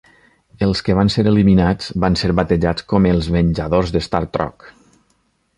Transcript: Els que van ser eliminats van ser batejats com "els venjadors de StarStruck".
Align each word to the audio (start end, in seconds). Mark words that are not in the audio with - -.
Els 0.67 0.79
que 0.87 0.95
van 0.99 1.11
ser 1.15 1.25
eliminats 1.31 1.91
van 2.05 2.17
ser 2.21 2.31
batejats 2.41 2.89
com 2.95 3.09
"els 3.13 3.31
venjadors 3.39 3.97
de 3.97 4.07
StarStruck". 4.11 4.71